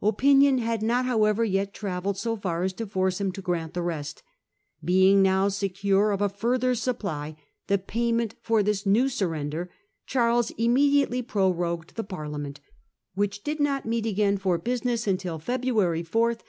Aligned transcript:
Opinion 0.00 0.58
had 0.58 0.80
not 0.80 1.06
however 1.06 1.44
yet 1.44 1.74
travelled 1.74 2.16
so 2.16 2.36
far 2.36 2.62
as 2.62 2.72
to 2.74 2.86
force 2.86 3.20
him 3.20 3.32
to 3.32 3.42
grant 3.42 3.74
the 3.74 3.82
rest. 3.82 4.22
Being 4.84 5.22
now 5.22 5.48
secure 5.48 6.12
of 6.12 6.22
a 6.22 6.28
further 6.28 6.76
supply, 6.76 7.36
the 7.66 7.78
payment 7.78 8.36
for 8.40 8.62
this 8.62 8.86
new 8.86 9.08
surrender, 9.08 9.72
Charles 10.06 10.52
immediately 10.52 11.20
prorogued 11.20 11.96
the 11.96 12.04
Parlia 12.04 12.38
ment, 12.40 12.60
which 13.14 13.42
did 13.42 13.58
not 13.58 13.84
meet 13.84 14.06
again 14.06 14.38
for 14.38 14.56
business 14.56 15.08
until 15.08 15.34
F 15.34 15.48
eb 15.48 15.62
ruary 15.64 16.06
4, 16.06 16.28
1672. 16.28 16.44